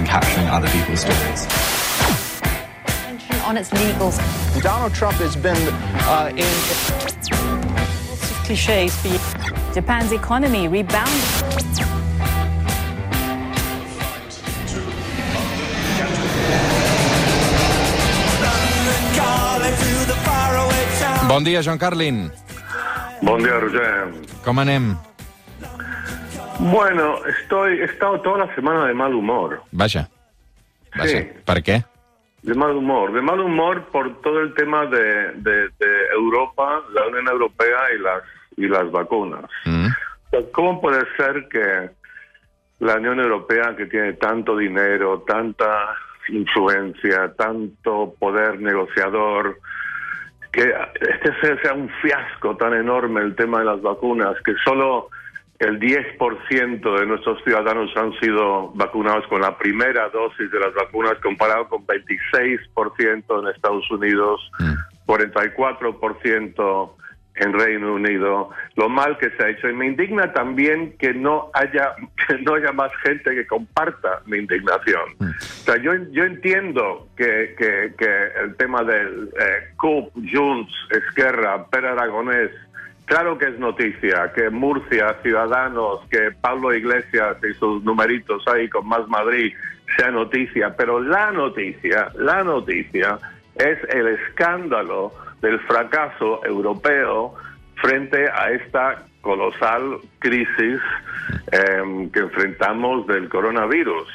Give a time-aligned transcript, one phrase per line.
[0.00, 1.44] and capturing other people's stories.
[3.44, 4.16] on its legals.
[4.62, 5.60] Donald Trump has been
[6.06, 6.52] uh, in.
[7.04, 9.20] Lots of cliches for you.
[9.74, 11.12] Japan's economy rebounded.
[21.28, 22.32] Bon dia, Joan Carlin.
[23.22, 24.10] Buen día, Roger.
[24.42, 25.09] Com anem?
[26.60, 29.62] Bueno, estoy, he estado toda la semana de mal humor.
[29.72, 30.08] Vaja.
[31.06, 31.22] Sí.
[31.46, 31.84] Per què?
[32.42, 33.12] De mal humor.
[33.12, 37.98] De mal humor por todo el tema de, de- de Europa, la Unión Europea y
[38.02, 38.22] las,
[38.56, 39.44] y las vacunas.
[39.64, 39.86] Mm.
[39.86, 41.90] O sea, ¿Cómo puede ser que
[42.80, 45.94] la Unión Europea, que tiene tanto dinero, tanta
[46.28, 49.58] influencia, tanto poder negociador,
[50.52, 50.62] que
[51.00, 55.08] este sea un fiasco tan enorme el tema de las vacunas, que solo
[55.60, 61.14] el 10% de nuestros ciudadanos han sido vacunados con la primera dosis de las vacunas,
[61.22, 64.40] comparado con 26% en Estados Unidos,
[65.06, 66.92] 44%
[67.36, 69.68] en Reino Unido, lo mal que se ha hecho.
[69.68, 71.94] Y me indigna también que no haya,
[72.26, 75.02] que no haya más gente que comparta mi indignación.
[75.20, 81.66] O sea, yo, yo entiendo que, que, que el tema del eh, CUP, Junts, Esquerra,
[81.66, 82.50] Per Aragonés,
[83.10, 88.86] claro que es noticia, que Murcia, Ciudadanos, que Pablo Iglesias y sus numeritos ahí con
[88.86, 89.52] Más Madrid
[89.96, 93.18] sea noticia, pero la noticia, la noticia
[93.56, 97.34] es el escándalo del fracaso europeo
[97.82, 100.80] frente a esta colosal crisis
[101.50, 104.06] eh, que enfrentamos del coronavirus.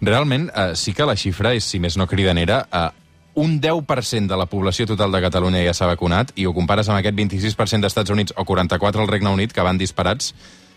[0.00, 2.90] Realment, eh, sí que la xifra és, si més no cridanera, eh,
[3.34, 6.98] un 10% de la població total de Catalunya ja s'ha vacunat i ho compares amb
[7.00, 10.34] aquest 26% dels Estats Units o 44% al Regne Unit, que van disparats,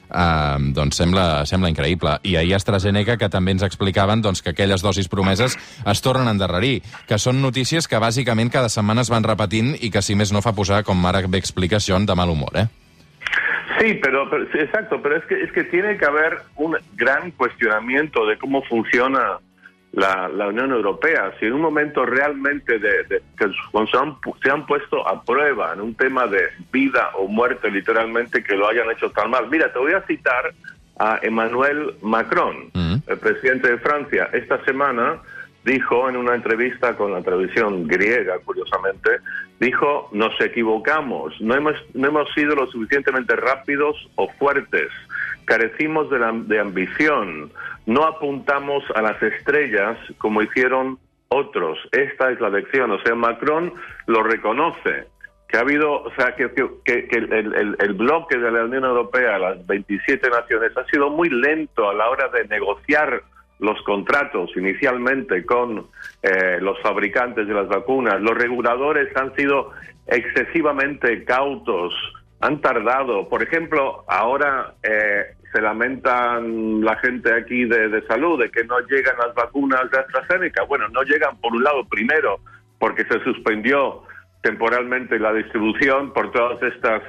[0.09, 2.17] eh, doncs sembla, sembla increïble.
[2.23, 6.31] I ahir AstraZeneca, que també ens explicaven doncs, que aquelles dosis promeses es tornen a
[6.33, 10.31] endarrerir, que són notícies que bàsicament cada setmana es van repetint i que si més
[10.33, 12.67] no fa posar, com ara bé expliques, John, de mal humor, eh?
[13.79, 17.29] Sí, pero, pero- sí, exacto, pero es que es que tiene que haber un gran
[17.31, 19.37] cuestionamiento de cómo funciona
[19.93, 21.33] la, la Unión Europea.
[21.39, 25.73] Si en un momento realmente de, de- que se han, se han puesto a prueba
[25.73, 29.49] en un tema de vida o muerte, literalmente, que lo hayan hecho tan mal.
[29.49, 30.53] Mira, te voy a citar
[30.99, 32.95] a Emmanuel Macron, Mm.
[33.07, 34.29] el presidente de Francia.
[34.33, 35.19] Esta semana
[35.63, 39.19] dijo en una entrevista con la televisión griega, curiosamente,
[39.59, 44.89] dijo, nos equivocamos, no hemos, no hemos sido lo suficientemente rápidos o fuertes,
[45.47, 47.51] carecimos de, la- ambición,
[47.87, 50.99] no apuntamos a las estrellas como hicieron
[51.29, 51.79] otros.
[51.91, 53.73] Esta es la lección, o sea, Macron
[54.05, 55.07] lo reconoce
[55.47, 56.51] que ha habido, o sea, que,
[56.85, 62.09] el bloque de la Unión Europea, las 27 naciones, ha sido muy lento a la
[62.09, 63.23] hora de negociar
[63.59, 65.87] los contratos inicialmente con
[66.21, 68.19] eh, los fabricantes de las vacunas.
[68.21, 69.71] Los reguladores han sido
[70.05, 71.93] excesivamente cautos,
[72.41, 73.29] han tardado.
[73.29, 79.15] Por ejemplo, ahora eh, se lamentan la gente aquí de, salud de que no llegan
[79.17, 80.63] las vacunas de AstraZeneca.
[80.65, 82.39] Bueno, no llegan por un lado primero
[82.77, 84.03] porque se suspendió
[84.43, 87.01] temporalmente la distribución por todas estas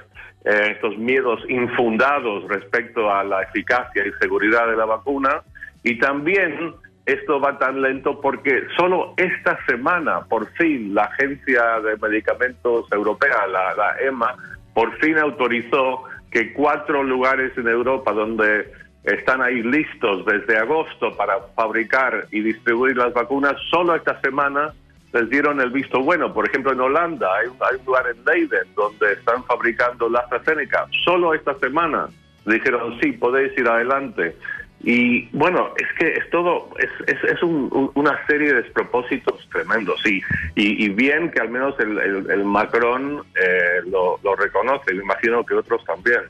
[0.47, 5.43] eh, estos miedos infundados respecto a la eficacia y seguridad de la vacuna
[5.83, 6.73] y también
[7.05, 13.47] esto va tan lento porque solo esta semana por fin la agencia de medicamentos europea
[13.47, 14.35] la, la EMA
[14.73, 18.71] por fin autorizó que cuatro lugares en Europa donde
[19.05, 24.73] están ahí listos desde agosto para fabricar y distribuir las vacunas solo esta semana
[25.13, 26.33] les dieron el visto bueno.
[26.35, 30.21] Por ejemplo, en Holanda hay un, hay un lugar en Leiden donde están fabricando la
[30.21, 30.87] AstraZeneca.
[31.05, 32.09] Solo esta semana
[32.45, 34.37] dijeron, sí, podéis ir adelante.
[34.85, 39.47] Y bueno, es que es todo, es, es, es un- un- una serie de despropósitos
[39.51, 40.01] tremendos.
[40.07, 40.23] Y,
[40.55, 45.03] y, y bien que al menos el, el- el Macron eh, lo, lo reconoce, me
[45.03, 46.21] imagino que otros también.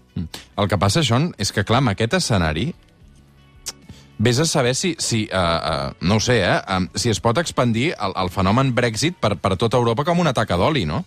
[0.56, 2.72] El que passa, John, és que, clar, amb aquest escenari,
[4.18, 7.38] vés a saber si, si uh, uh, no ho sé, eh, um, si es pot
[7.38, 11.04] expandir el, el fenomen Brexit per, per tota Europa com una taca d'oli, no?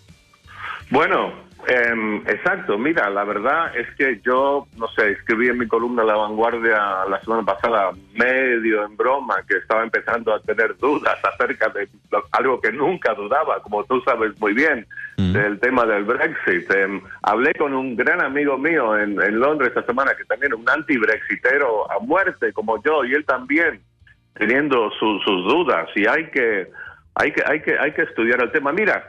[0.91, 1.33] Bueno,
[1.67, 2.77] em, exacto.
[2.77, 7.19] Mira, la verdad es que yo, no sé, escribí en mi columna La Vanguardia la
[7.21, 11.87] semana pasada, medio en broma, que estaba empezando a tener dudas acerca de
[12.31, 14.85] algo que nunca dudaba, como tú sabes muy bien,
[15.17, 15.33] Mm.
[15.33, 16.71] del tema del Brexit.
[16.73, 20.57] Em, hablé con un gran amigo mío en, en Londres esta semana, que también es
[20.59, 23.81] un anti-brexitero a muerte, como yo, y él también,
[24.33, 25.89] teniendo su- sus dudas.
[25.95, 26.67] Y hay que,
[27.15, 28.71] hay que, hay que, hay que estudiar el tema.
[28.71, 29.03] Mira,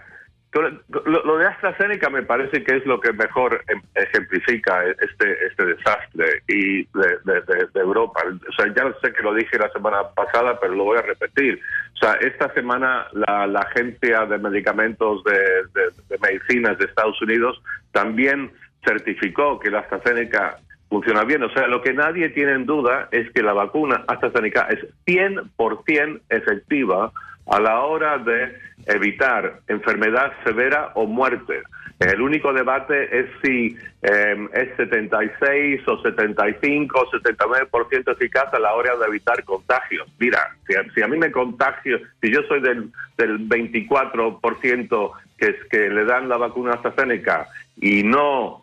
[0.60, 5.64] lo, lo, de AstraZeneca me parece que es lo que mejor em, ejemplifica este este
[5.64, 8.20] desastre y de, de, de, Europa.
[8.26, 11.58] O sea, ya sé que lo dije la semana pasada, pero lo voy a repetir.
[11.94, 17.62] O sea, esta semana la, la Agencia de Medicamentos de, Medicinas de Estados Unidos
[17.92, 18.52] también
[18.84, 20.58] certificó que la AstraZeneca
[20.92, 21.42] funciona bien.
[21.42, 26.20] O sea, lo que nadie tiene en duda es que la vacuna AstraZeneca es 100%
[26.28, 27.10] efectiva
[27.46, 31.62] a la hora de evitar enfermedad severa o muerte.
[31.98, 38.74] El único debate es si em, es 76 o 75 o 79% eficaz a la
[38.74, 40.06] hora de evitar contagios.
[40.18, 45.88] Mira, si a, mí me contagio, si yo soy del, del 24% que, es, que
[45.88, 47.46] le dan la vacuna AstraZeneca
[47.80, 48.61] y no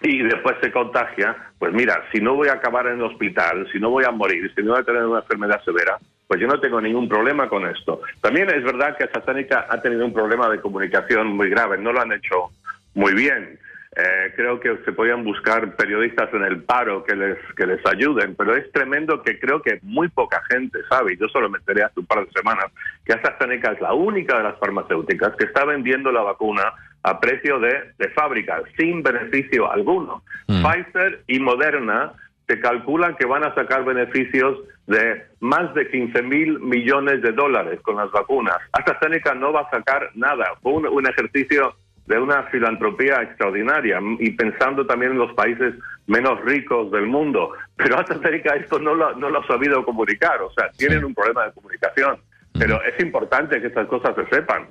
[0.00, 3.78] y después se contagia, pues mira, si no voy a acabar en el hospital, si
[3.78, 6.60] no voy a morir, si no voy a tener una enfermedad severa, pues yo no
[6.60, 8.02] tengo ningún problema con esto.
[8.20, 12.00] También es verdad que AstraZeneca ha tenido un problema de comunicación muy grave, no lo
[12.00, 12.50] han hecho
[12.94, 13.58] muy bien.
[13.96, 18.36] Eh, creo que se podían buscar periodistas en el paro que les, que les ayuden,
[18.36, 21.82] pero es tremendo que creo que muy poca gente sabe, y yo solo me enteré
[21.82, 22.66] hace un par de semanas,
[23.04, 26.62] que AstraZeneca es la única de las farmacéuticas que está vendiendo la vacuna
[27.08, 30.22] a precio de, de fábrica, sin beneficio alguno.
[30.46, 30.62] Mm.
[30.62, 32.12] Pfizer y Moderna
[32.46, 37.78] se calculan que van a sacar beneficios de más de 15 mil millones de dólares
[37.82, 38.56] con las vacunas.
[38.72, 40.46] AstraZeneca no va a sacar nada.
[40.62, 41.74] Fue un, ejercicio
[42.06, 45.74] de una filantropía extraordinaria y pensando también en los países
[46.06, 47.52] menos ricos del mundo.
[47.76, 51.44] Pero AstraZeneca esto no lo, no lo ha sabido comunicar, o sea, tienen un problema
[51.44, 52.18] de comunicación.
[52.58, 54.68] Pero es importante que estas cosas se sepan.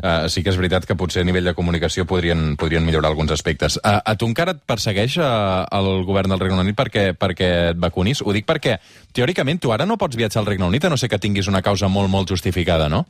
[0.00, 3.34] Uh, sí que és veritat que potser a nivell de comunicació podrien, podrien millorar alguns
[3.36, 3.76] aspectes.
[3.84, 7.80] Uh, a tu encara et persegueix uh, el govern del Regne Unit perquè, perquè et
[7.80, 8.22] vacunis?
[8.24, 8.78] Ho dic perquè,
[9.16, 11.60] teòricament, tu ara no pots viatjar al Regne Unit a no ser que tinguis una
[11.62, 13.04] causa molt, molt justificada, no?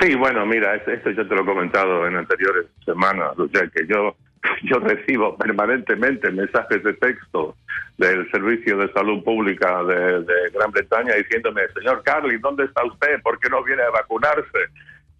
[0.00, 3.86] Sí, bueno, mira, esto yo te lo he comentado en anteriores semanas, o sea, que
[3.86, 4.16] yo,
[4.62, 7.56] yo recibo permanentemente mensajes de texto
[7.96, 13.22] del Servicio de Salud Pública de, de Gran Bretaña diciéndome, señor Carly, ¿dónde está usted?
[13.22, 14.58] ¿Por qué no viene a vacunarse?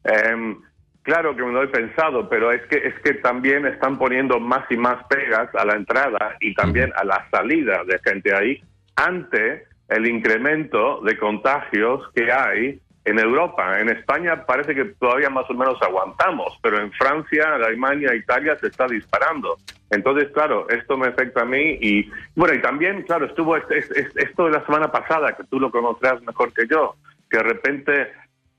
[0.05, 0.57] Eh,
[1.03, 4.65] claro que me lo he pensado, pero es que es que también están poniendo más
[4.71, 8.63] y más pegas a la entrada y también a la salida de gente ahí
[8.97, 13.81] ante el incremento de contagios que hay en Europa.
[13.81, 18.69] En España parece que todavía más o menos aguantamos, pero en Francia, Alemania, Italia se
[18.69, 19.59] está disparando.
[19.91, 24.25] Entonces, claro, esto me afecta a mí y bueno, y también, claro, estuvo este, este,
[24.25, 26.97] esto de la semana pasada, que tú lo conocerás mejor que yo,
[27.31, 28.13] que de repente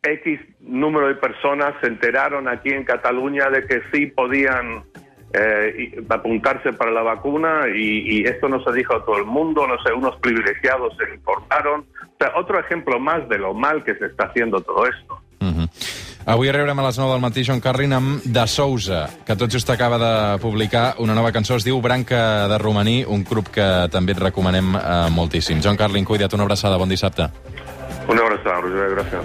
[0.06, 4.84] X número de personas se enteraron aquí en Cataluña de que sí podían
[5.34, 9.68] eh, apuntarse para la vacuna y, y, esto no se dijo a todo el mundo,
[9.68, 11.82] no sé, unos privilegiados se informaron.
[11.82, 15.20] O sea, otro ejemplo más de lo mal que se está haciendo todo esto.
[15.42, 15.70] Uh -huh.
[16.26, 19.70] Avui rebrem a les 9 del matí John Carlin amb De Sousa, que tot just
[19.70, 24.14] acaba de publicar una nova cançó, es diu Branca de Romaní, un grup que també
[24.14, 25.62] et recomanem eh, moltíssim.
[25.62, 27.30] John Carlin, cuida't, una abraçada, bon dissabte.
[28.10, 29.24] Una abraçada, Roger, gràcies.